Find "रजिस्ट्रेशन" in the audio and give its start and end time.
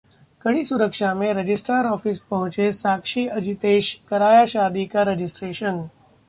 5.03-5.87